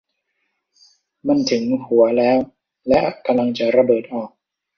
[1.27, 2.37] มันถึงหัวแล้ว
[2.89, 4.29] และกำลังจะระเบิดออก!